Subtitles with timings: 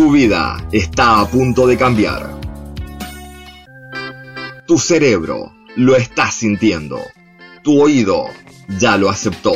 [0.00, 2.40] Tu vida está a punto de cambiar.
[4.66, 6.98] Tu cerebro lo está sintiendo.
[7.62, 8.24] Tu oído
[8.78, 9.52] ya lo aceptó.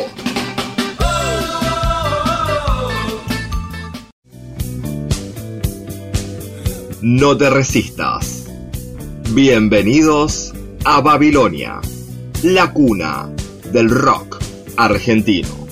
[7.00, 8.44] No te resistas.
[9.30, 10.52] Bienvenidos
[10.84, 11.80] a Babilonia,
[12.42, 13.30] la cuna
[13.72, 14.36] del rock
[14.76, 15.63] argentino.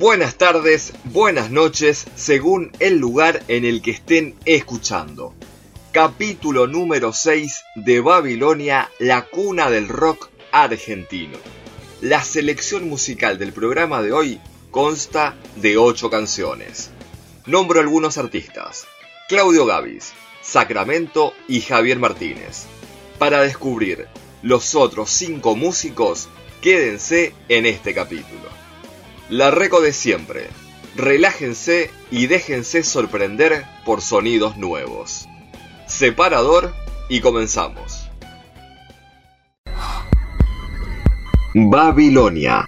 [0.00, 5.34] Buenas tardes, buenas noches, según el lugar en el que estén escuchando.
[5.92, 11.36] Capítulo número 6 de Babilonia, la cuna del rock argentino.
[12.00, 14.40] La selección musical del programa de hoy
[14.70, 16.90] consta de 8 canciones.
[17.44, 18.86] Nombro algunos artistas.
[19.28, 22.64] Claudio Gavis, Sacramento y Javier Martínez.
[23.18, 24.06] Para descubrir
[24.40, 26.30] los otros 5 músicos,
[26.62, 28.59] quédense en este capítulo.
[29.30, 30.48] La Reco de siempre.
[30.96, 35.28] Relájense y déjense sorprender por sonidos nuevos.
[35.86, 36.74] Separador
[37.08, 38.10] y comenzamos.
[41.54, 42.64] Babilonia.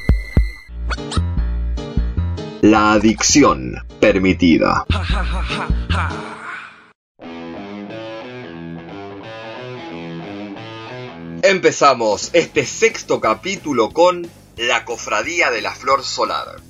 [2.60, 4.86] La adicción permitida.
[11.42, 16.61] Empezamos este sexto capítulo con la Cofradía de la Flor Solar.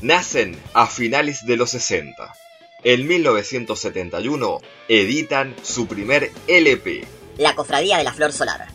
[0.00, 2.32] Nacen a finales de los 60.
[2.84, 7.04] En 1971 editan su primer LP.
[7.38, 8.68] La Cofradía de la Flor Solar.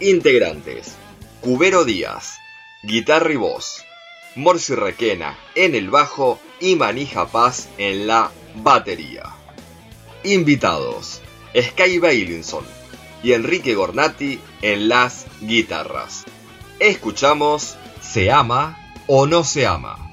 [0.00, 0.94] Integrantes.
[1.40, 2.38] Cubero Díaz,
[2.82, 3.84] guitarra y voz.
[4.34, 9.22] Morsi Requena en el bajo y Manija Paz en la batería.
[10.24, 11.20] Invitados.
[11.56, 12.64] Sky Bailinson
[13.22, 16.24] y Enrique Gornati en las guitarras.
[16.80, 18.76] Escuchamos ¿Se ama
[19.06, 20.07] o no se ama?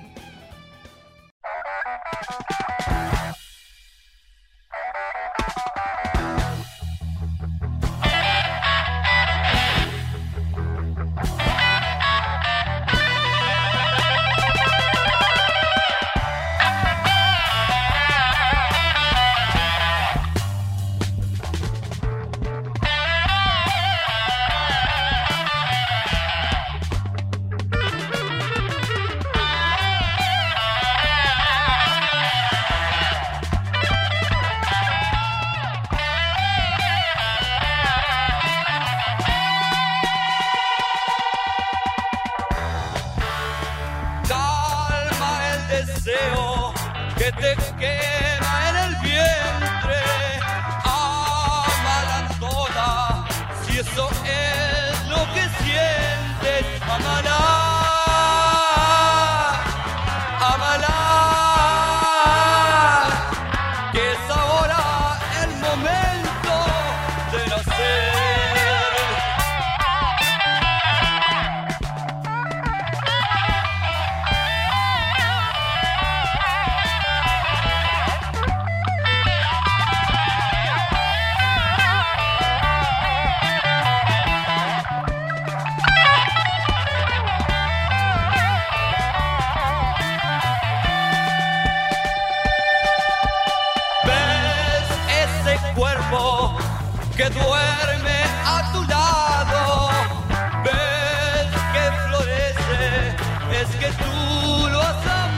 [103.61, 105.34] es que tú lo has amado.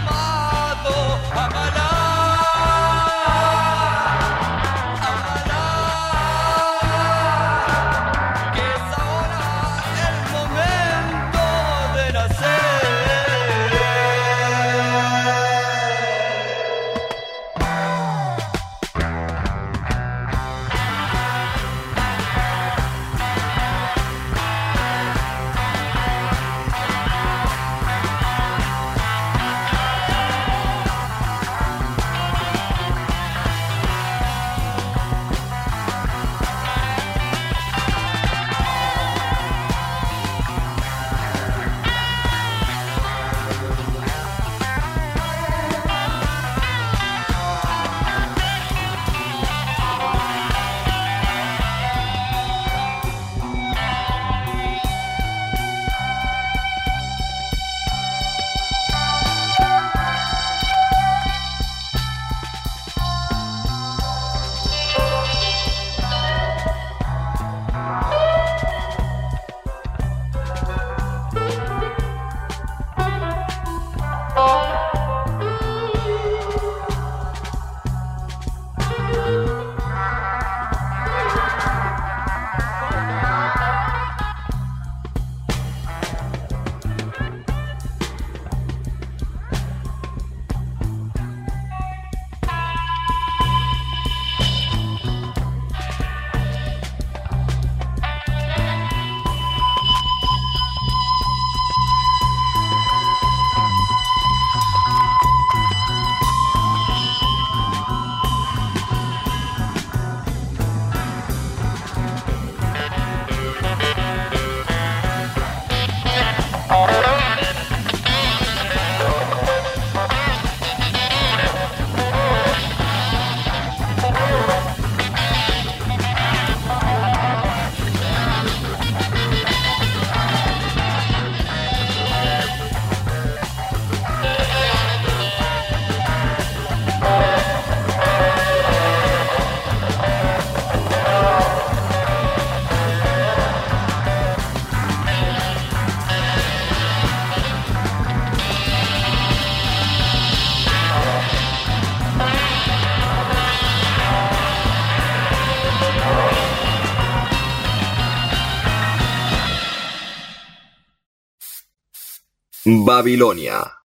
[162.69, 163.79] Babilonia.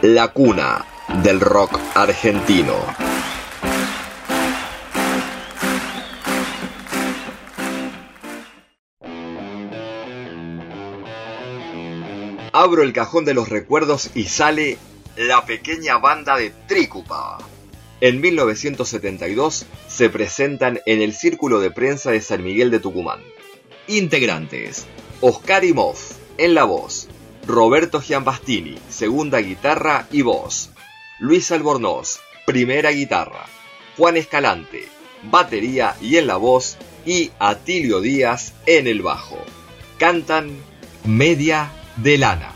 [0.00, 0.82] La cuna
[1.22, 2.74] del rock argentino.
[12.52, 14.78] Abro el cajón de los recuerdos y sale
[15.16, 17.36] la pequeña banda de Trícupa.
[18.00, 23.20] En 1972 se presentan en el Círculo de Prensa de San Miguel de Tucumán.
[23.86, 24.86] Integrantes:
[25.20, 25.98] Oscar Imov
[26.38, 27.08] en la voz,
[27.46, 30.70] Roberto Giambastini, segunda guitarra y voz,
[31.18, 33.46] Luis Albornoz, primera guitarra,
[33.96, 34.86] Juan Escalante,
[35.24, 39.38] batería y en la voz, y Atilio Díaz en el bajo.
[39.98, 40.56] Cantan
[41.04, 42.52] Media de Lana.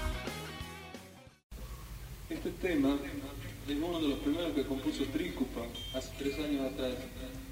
[2.30, 2.96] Este tema
[3.68, 5.62] es uno de los primeros que compuso Trícupa
[5.94, 6.92] hace tres años atrás.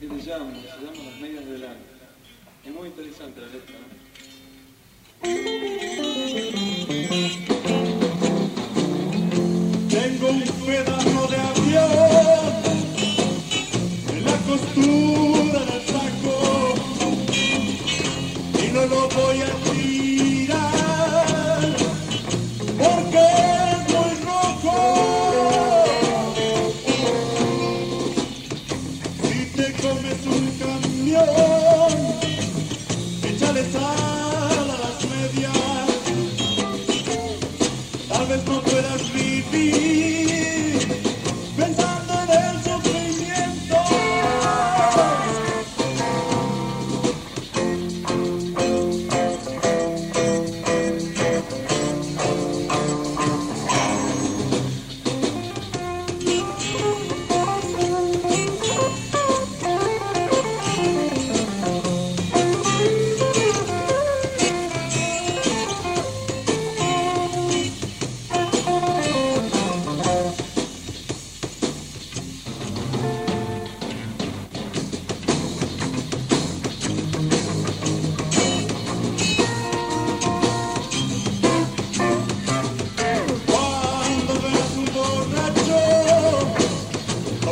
[0.00, 1.80] Es de llamo, se llama Las Medias de Lana.
[2.64, 3.76] Es muy interesante la letra.
[5.22, 5.32] Tengo
[10.30, 10.99] un pedazo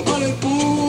[0.05, 0.88] pulso es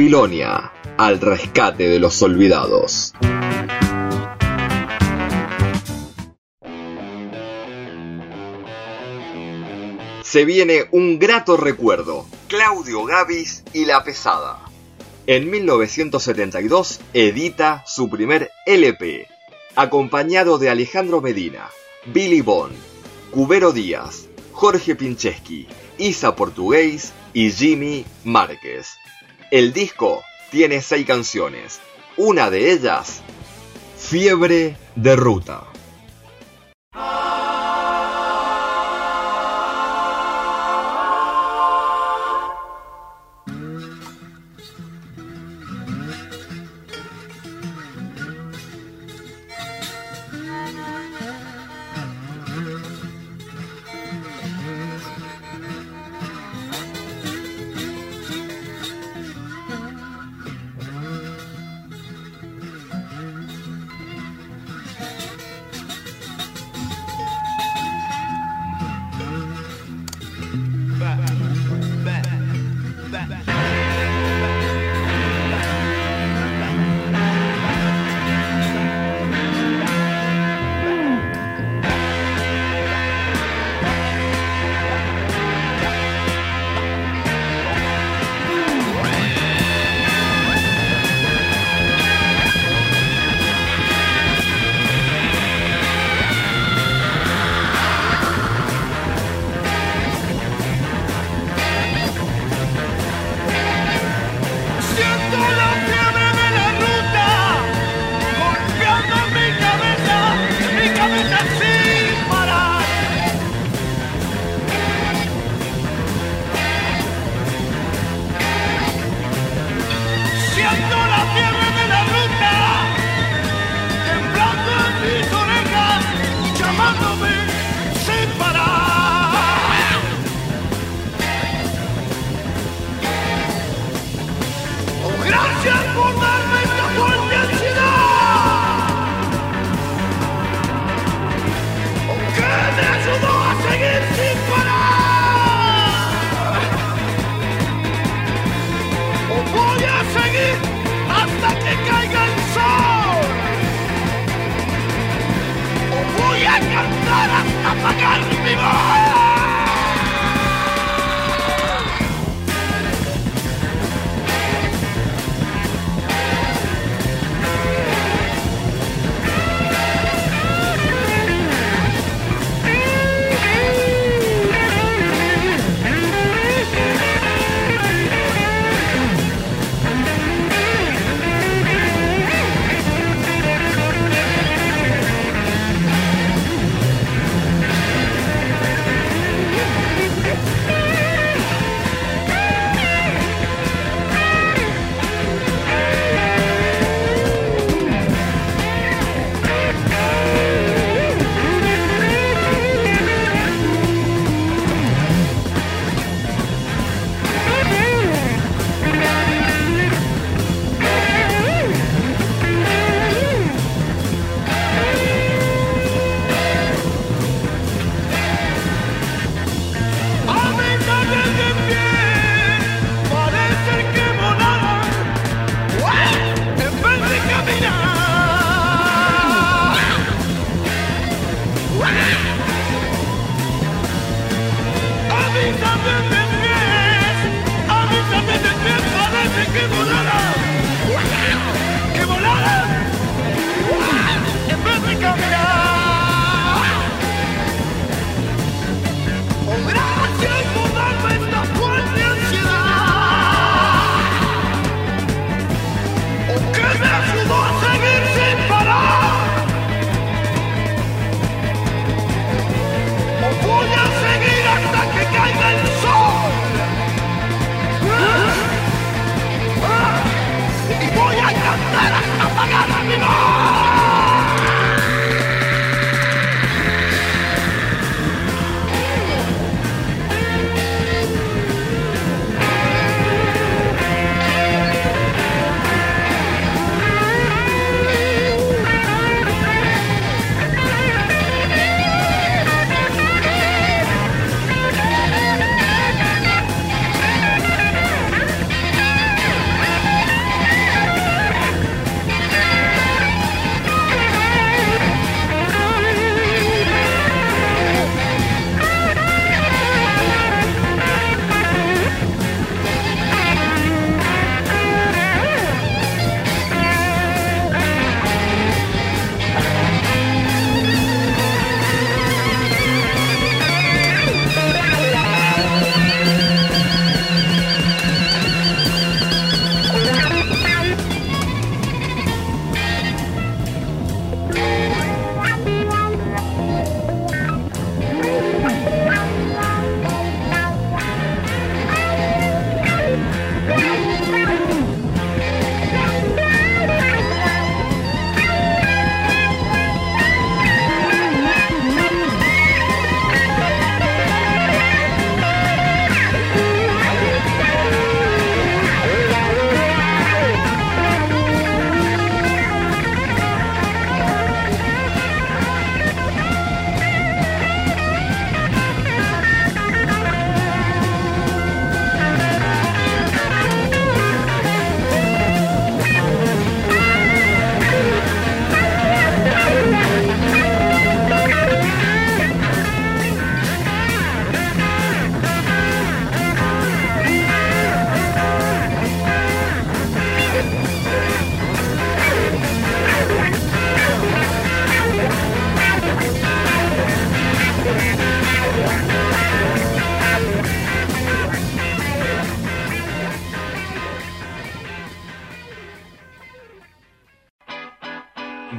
[0.00, 3.12] Babilonia, al rescate de los olvidados.
[10.22, 14.60] Se viene un grato recuerdo, Claudio Gavis y La Pesada.
[15.26, 19.28] En 1972 edita su primer LP,
[19.76, 21.68] acompañado de Alejandro Medina,
[22.06, 22.74] Billy Bond,
[23.32, 28.96] Cubero Díaz, Jorge Pincheski, Isa Portugués y Jimmy Márquez.
[29.50, 31.80] El disco tiene seis canciones,
[32.16, 33.20] una de ellas,
[33.98, 35.64] Fiebre de Ruta.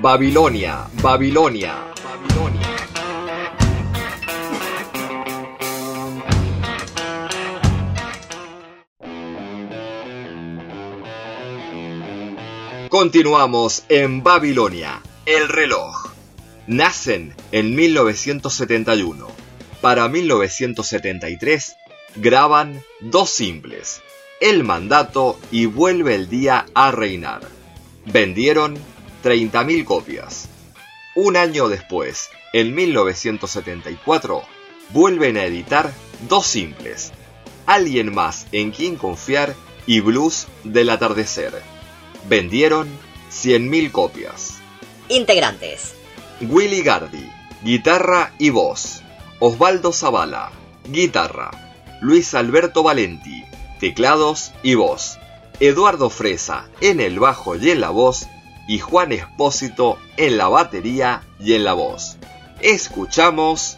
[0.02, 2.74] Babilonia, Babilonia, Babilonia.
[12.90, 16.08] Continuamos en Babilonia, el reloj.
[16.66, 19.28] Nacen en 1971.
[19.82, 21.76] Para 1973
[22.16, 24.02] graban dos simples,
[24.40, 27.42] El mandato y Vuelve el día a reinar.
[28.08, 28.80] Vendieron
[29.24, 30.48] 30.000 copias.
[31.16, 34.44] Un año después, en 1974,
[34.90, 35.92] vuelven a editar
[36.28, 37.12] dos simples,
[37.66, 39.56] Alguien más en quien confiar
[39.86, 41.54] y Blues del atardecer.
[42.28, 42.88] Vendieron
[43.32, 44.56] 100.000 copias.
[45.10, 45.94] Integrantes.
[46.42, 47.30] Willy Gardi,
[47.64, 49.04] guitarra y voz.
[49.40, 50.52] Osvaldo Zavala,
[50.90, 51.52] guitarra.
[52.02, 53.44] Luis Alberto Valenti,
[53.80, 55.18] teclados y voz.
[55.60, 58.28] Eduardo Fresa en el bajo y en la voz
[58.68, 62.18] y Juan Espósito en la batería y en la voz.
[62.62, 63.78] Escuchamos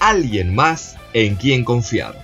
[0.00, 2.23] Alguien más en quien confiar.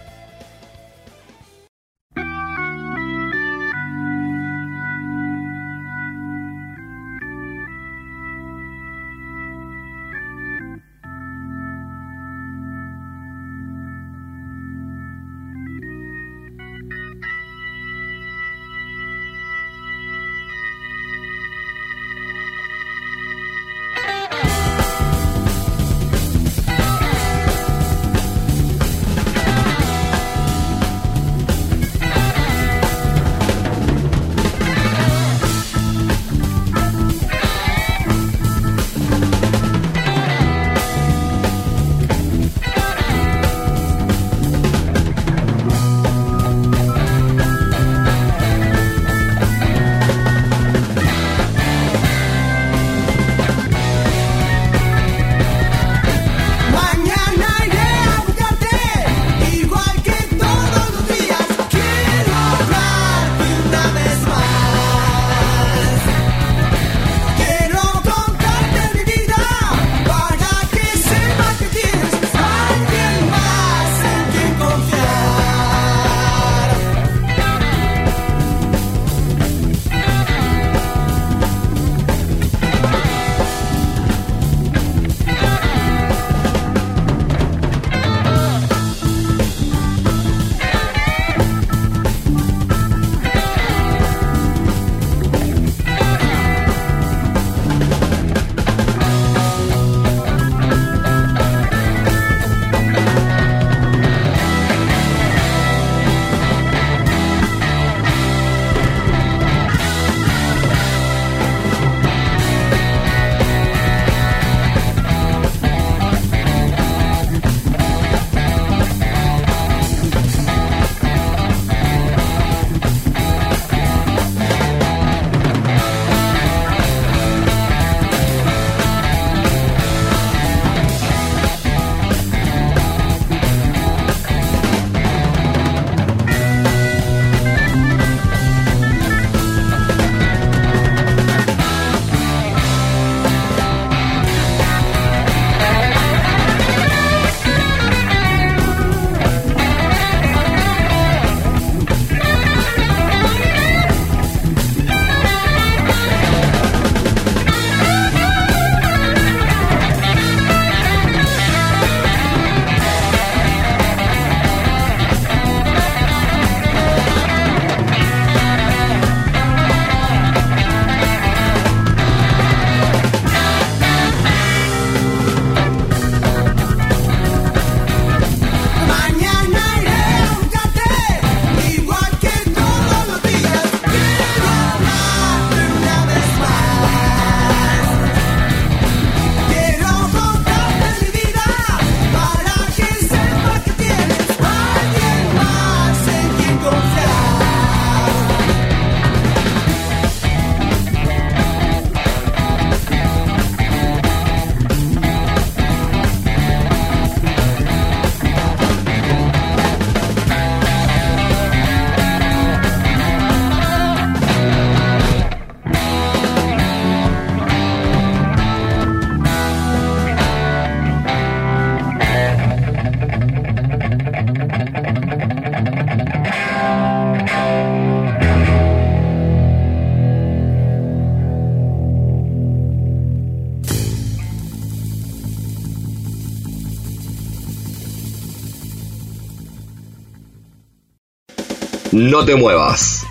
[242.03, 243.05] No te muevas.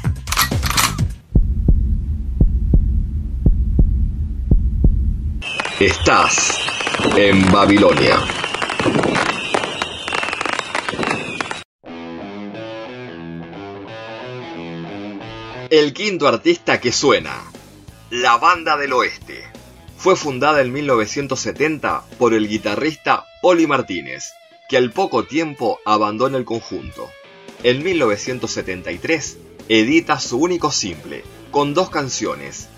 [5.79, 6.57] Estás
[7.15, 8.17] en Babilonia.
[15.69, 17.43] El quinto artista que suena,
[18.09, 19.43] la Banda del Oeste.
[19.97, 24.31] Fue fundada en 1970 por el guitarrista Poli Martínez,
[24.67, 27.07] que al poco tiempo abandona el conjunto.
[27.61, 32.69] En 1973 edita su único simple, con dos canciones,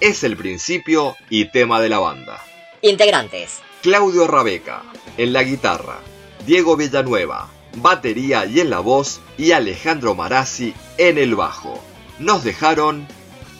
[0.00, 2.38] Es el principio y tema de la banda.
[2.82, 3.60] Integrantes.
[3.80, 4.82] Claudio Rabeca,
[5.16, 6.00] en la guitarra,
[6.46, 11.82] Diego Villanueva, batería y en la voz, y Alejandro Marazzi en el bajo.
[12.18, 13.08] Nos dejaron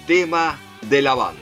[0.07, 1.41] tema de la banda.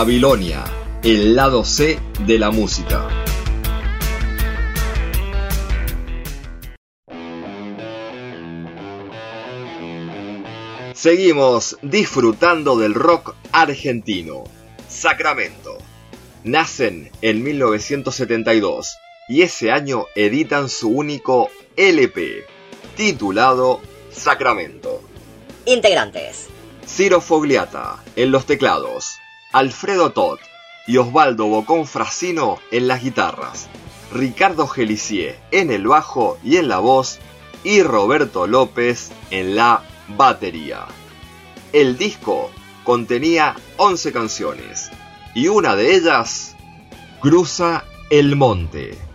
[0.00, 0.64] Babilonia,
[1.02, 3.08] el lado C de la música.
[10.94, 14.44] Seguimos disfrutando del rock argentino.
[14.88, 15.78] Sacramento.
[16.44, 18.96] nacen en 1972
[19.28, 22.44] y ese año editan su único LP,
[22.96, 23.80] titulado
[24.12, 25.02] Sacramento.
[25.66, 26.46] Integrantes.
[26.86, 29.18] Ciro Fogliata en los teclados,
[29.52, 30.38] Alfredo Todd
[30.86, 33.68] y Osvaldo Bocón Frasino en las guitarras,
[34.12, 37.18] Ricardo Gelicier en el bajo y en la voz
[37.64, 40.86] y Roberto López en la batería.
[41.72, 42.50] El disco
[42.84, 44.90] contenía 11 canciones
[45.34, 46.54] y una de ellas,
[47.20, 49.07] Cruza el Monte.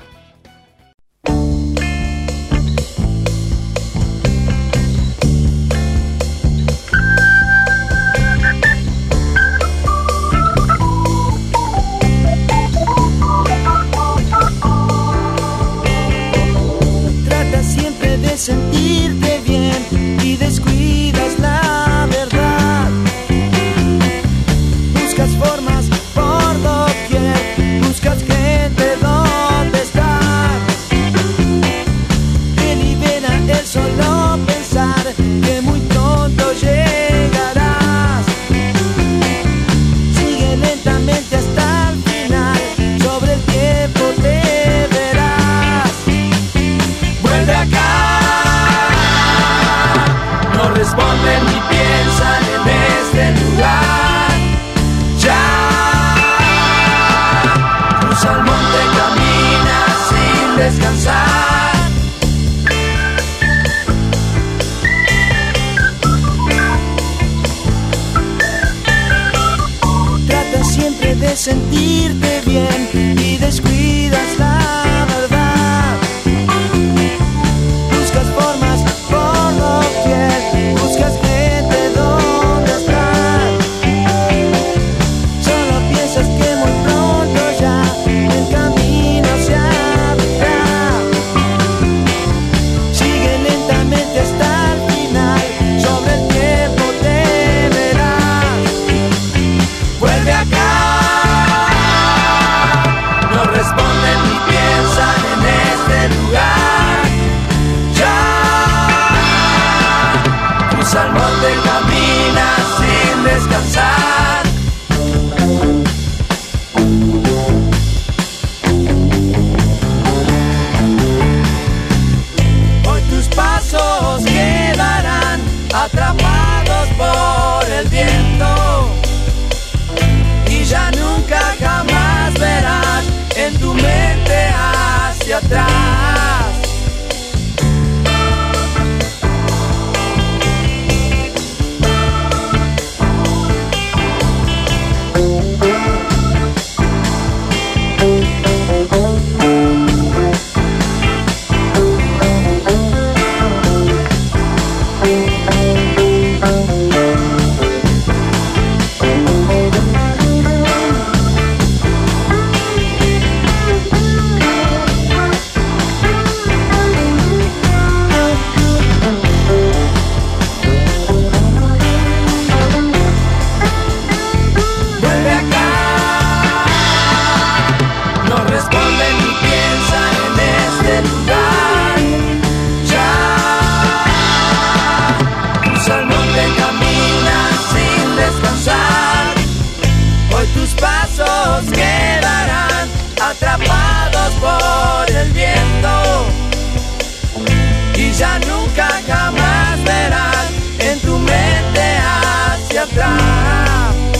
[202.93, 204.12] stop.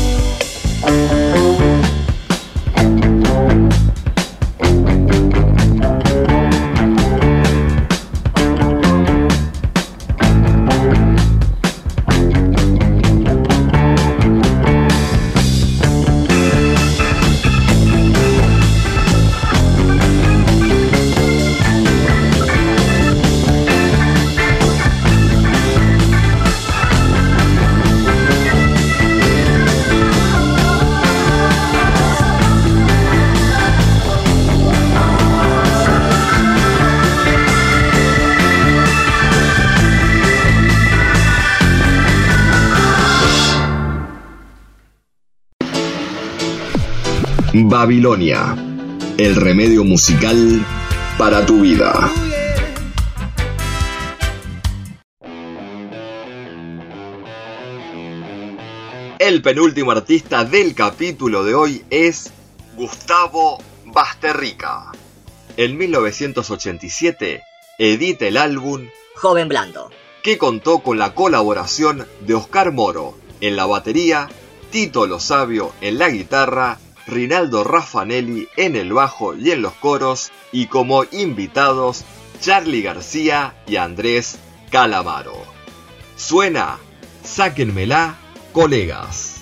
[47.83, 48.55] Babilonia,
[49.17, 50.65] el remedio musical
[51.17, 52.09] para tu vida.
[59.19, 62.31] El penúltimo artista del capítulo de hoy es
[62.77, 64.93] Gustavo Basterrica.
[65.57, 67.43] En 1987
[67.79, 69.91] edita el álbum Joven Blando.
[70.23, 74.29] que contó con la colaboración de Oscar Moro en la batería,
[74.71, 80.31] Tito Lo Sabio en la guitarra, Rinaldo Raffanelli en el bajo y en los coros
[80.51, 82.03] y como invitados
[82.39, 84.37] Charlie García y Andrés
[84.71, 85.37] Calamaro.
[86.15, 86.77] Suena,
[87.23, 88.15] sáquenmela,
[88.51, 89.32] colegas.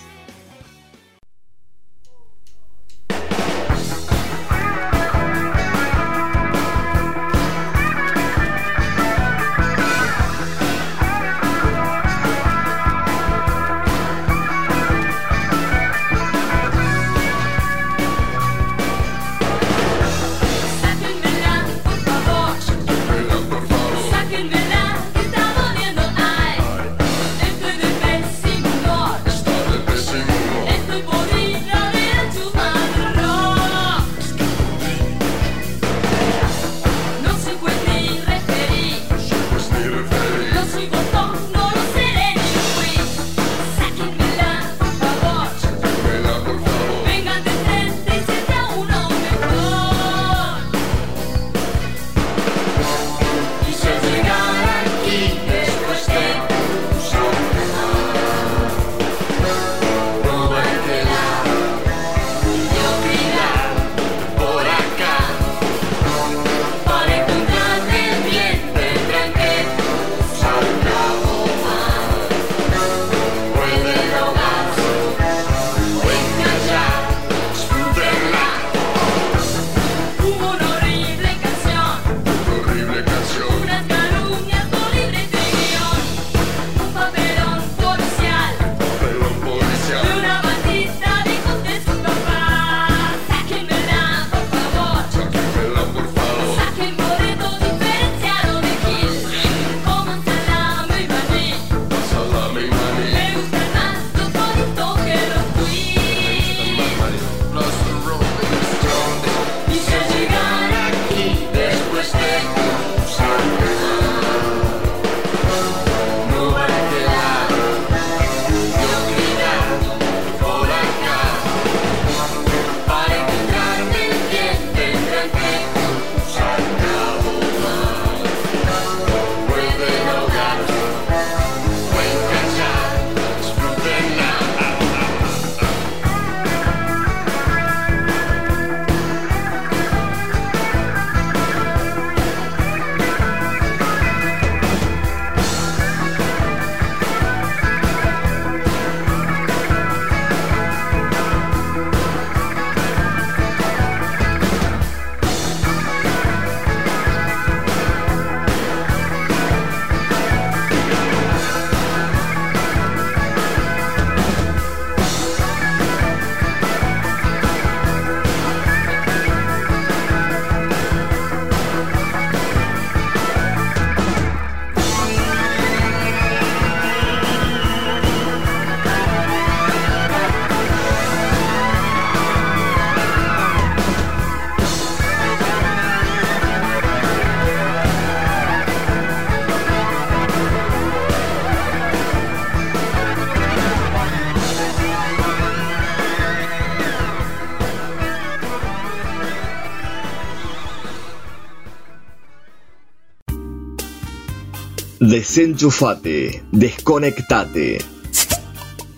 [205.01, 207.79] Desenchufate, desconectate,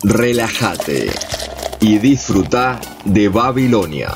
[0.04, 1.10] relájate
[1.80, 4.12] y disfruta de Babilonia.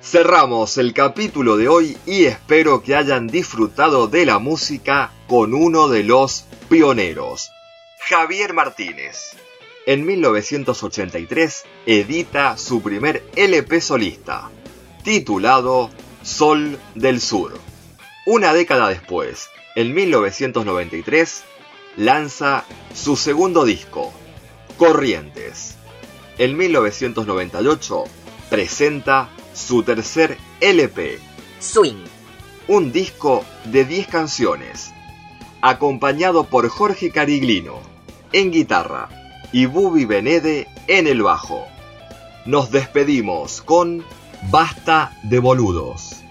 [0.00, 5.88] Cerramos el capítulo de hoy y espero que hayan disfrutado de la música con uno
[5.88, 7.50] de los pioneros,
[8.08, 9.34] Javier Martínez.
[9.88, 14.50] En 1983 edita su primer LP solista,
[15.02, 15.88] titulado
[16.22, 17.58] Sol del Sur.
[18.26, 21.42] Una década después, en 1993,
[21.96, 24.12] lanza su segundo disco,
[24.76, 25.76] Corrientes.
[26.36, 28.04] En 1998
[28.50, 31.18] presenta su tercer LP,
[31.60, 32.04] Swing.
[32.66, 34.90] un disco de 10 canciones,
[35.62, 37.80] acompañado por Jorge Cariglino
[38.34, 39.08] en guitarra
[39.52, 41.66] y Bubi Benede en el bajo.
[42.44, 44.04] Nos despedimos con
[44.50, 46.22] Basta de boludos.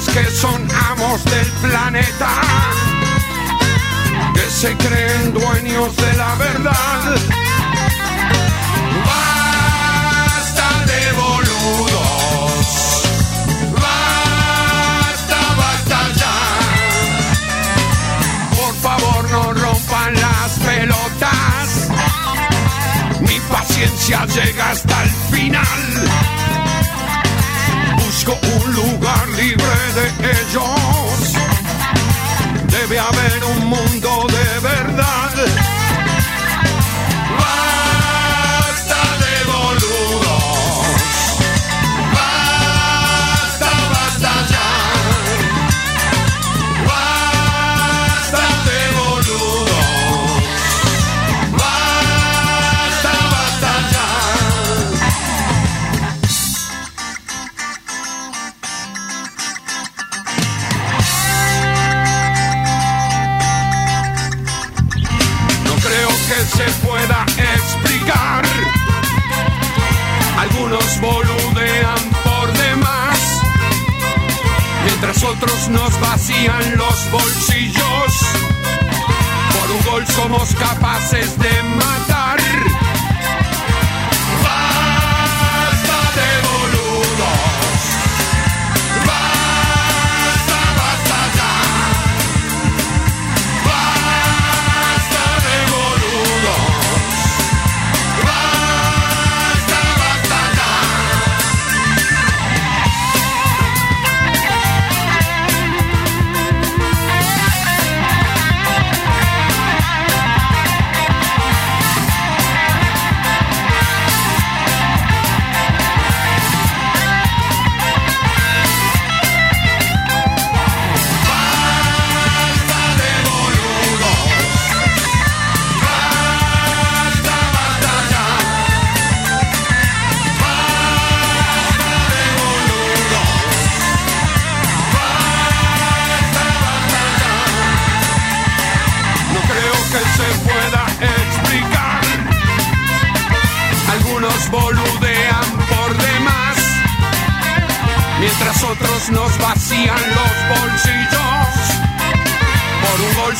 [0.00, 2.30] Diles que son amos del planeta,
[4.34, 7.16] que se creen dueños de la verdad.
[9.04, 12.62] Basta de boludos,
[13.74, 16.38] basta, basta ya.
[18.56, 21.88] Por favor no rompan las pelotas.
[23.20, 26.59] Mi paciencia llega hasta el final.
[28.30, 31.34] Un lugar libre de ellos.
[32.68, 35.09] Debe haber un mundo de verdad.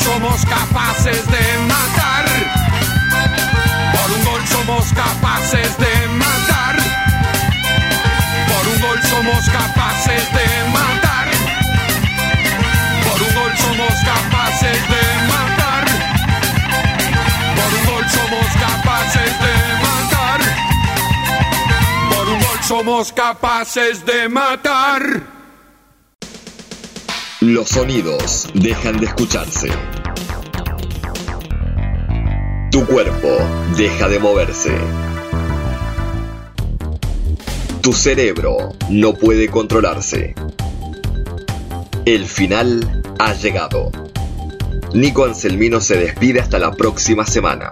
[0.03, 2.25] Somos capaces de matar.
[3.93, 6.75] Por un gol somos capaces de matar.
[8.49, 11.27] Por un gol somos capaces de matar.
[13.05, 15.85] Por un gol somos capaces de matar.
[17.57, 20.39] Por un gol somos capaces de matar.
[22.11, 25.20] Por un gol somos capaces de matar.
[27.41, 29.67] Los sonidos dejan de escucharse.
[32.69, 33.29] Tu cuerpo
[33.75, 34.77] deja de moverse.
[37.81, 40.35] Tu cerebro no puede controlarse.
[42.05, 43.91] El final ha llegado.
[44.93, 47.71] Nico Anselmino se despide hasta la próxima semana.